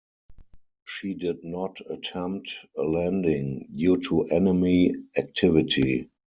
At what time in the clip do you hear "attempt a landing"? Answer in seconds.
1.87-3.69